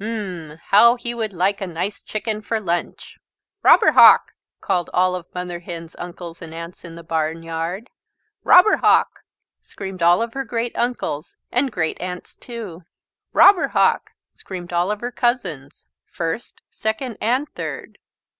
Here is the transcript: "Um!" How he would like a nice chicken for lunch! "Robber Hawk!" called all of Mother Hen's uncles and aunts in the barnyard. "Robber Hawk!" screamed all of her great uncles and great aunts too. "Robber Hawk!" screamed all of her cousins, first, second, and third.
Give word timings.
"Um!" 0.00 0.58
How 0.70 0.96
he 0.96 1.14
would 1.14 1.32
like 1.32 1.60
a 1.60 1.68
nice 1.68 2.02
chicken 2.02 2.42
for 2.42 2.58
lunch! 2.58 3.20
"Robber 3.62 3.92
Hawk!" 3.92 4.32
called 4.60 4.90
all 4.92 5.14
of 5.14 5.32
Mother 5.32 5.60
Hen's 5.60 5.94
uncles 6.00 6.42
and 6.42 6.52
aunts 6.52 6.84
in 6.84 6.96
the 6.96 7.04
barnyard. 7.04 7.90
"Robber 8.42 8.78
Hawk!" 8.78 9.20
screamed 9.60 10.02
all 10.02 10.20
of 10.20 10.34
her 10.34 10.42
great 10.42 10.76
uncles 10.76 11.36
and 11.52 11.70
great 11.70 12.00
aunts 12.00 12.34
too. 12.34 12.82
"Robber 13.32 13.68
Hawk!" 13.68 14.10
screamed 14.34 14.72
all 14.72 14.90
of 14.90 15.00
her 15.00 15.12
cousins, 15.12 15.86
first, 16.04 16.60
second, 16.72 17.16
and 17.20 17.48
third. 17.50 17.98